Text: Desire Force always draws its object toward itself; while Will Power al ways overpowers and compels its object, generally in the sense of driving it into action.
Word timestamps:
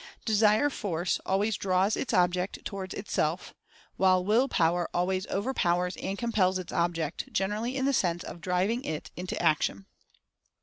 Desire 0.25 0.71
Force 0.71 1.19
always 1.27 1.55
draws 1.57 1.95
its 1.95 2.11
object 2.11 2.65
toward 2.65 2.95
itself; 2.95 3.53
while 3.97 4.25
Will 4.25 4.47
Power 4.47 4.89
al 4.95 5.05
ways 5.05 5.27
overpowers 5.27 5.95
and 5.97 6.17
compels 6.17 6.57
its 6.57 6.73
object, 6.73 7.31
generally 7.31 7.77
in 7.77 7.85
the 7.85 7.93
sense 7.93 8.23
of 8.23 8.41
driving 8.41 8.83
it 8.83 9.11
into 9.15 9.39
action. 9.39 9.85